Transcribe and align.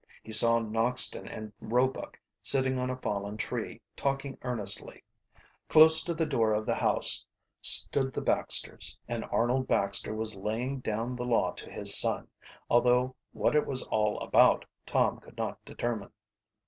He 0.23 0.31
saw 0.31 0.57
Noxton 0.57 1.27
and 1.27 1.53
Roebuck 1.59 2.19
sitting 2.41 2.79
on 2.79 2.89
a 2.89 2.97
fallen 2.97 3.37
tree 3.37 3.81
talking 3.95 4.35
earnestly. 4.41 5.03
Close 5.69 6.03
to 6.05 6.15
the 6.15 6.25
door 6.25 6.53
of 6.55 6.65
the 6.65 6.73
house 6.73 7.23
stood 7.61 8.11
the 8.11 8.21
Baxters, 8.23 8.97
and 9.07 9.23
Arnold 9.25 9.67
Baxter 9.67 10.15
was 10.15 10.33
laying 10.35 10.79
down 10.79 11.15
the 11.15 11.23
law 11.23 11.51
to 11.51 11.69
his 11.69 11.93
son, 11.95 12.27
although 12.67 13.15
what 13.31 13.55
it 13.55 13.67
was 13.67 13.83
all 13.83 14.19
about 14.21 14.65
Tom 14.87 15.19
could 15.19 15.37
not 15.37 15.63
determine. 15.65 16.09